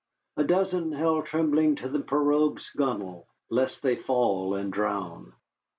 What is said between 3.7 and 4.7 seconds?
they fall